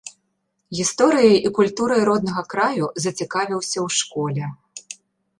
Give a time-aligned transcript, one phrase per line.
[0.77, 4.43] Гісторыяй і культурай роднага краю зацікавіўся ў школе.